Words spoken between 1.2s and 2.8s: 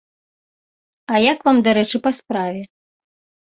я к вам дарэчы па справе.